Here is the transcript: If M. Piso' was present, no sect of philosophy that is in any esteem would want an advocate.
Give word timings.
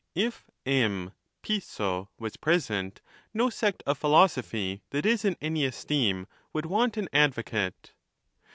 If 0.15 0.49
M. 0.65 1.11
Piso' 1.43 2.09
was 2.17 2.35
present, 2.35 3.01
no 3.35 3.51
sect 3.51 3.83
of 3.85 3.99
philosophy 3.99 4.81
that 4.89 5.05
is 5.05 5.23
in 5.23 5.37
any 5.41 5.63
esteem 5.63 6.25
would 6.53 6.65
want 6.65 6.97
an 6.97 7.07
advocate. 7.13 7.93